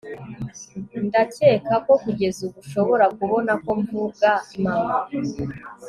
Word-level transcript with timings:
ndakeka 1.07 1.73
ko 1.85 1.93
kugeza 2.03 2.39
ubu 2.45 2.57
ushobora 2.63 3.05
kubona 3.17 3.51
ko 3.63 3.71
mvuga 3.81 4.29
mama 4.63 4.99